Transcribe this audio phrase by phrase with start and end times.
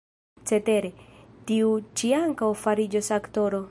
[0.51, 0.91] Cetere,
[1.51, 3.59] tiu ĉi ankaŭ fariĝos aktoro.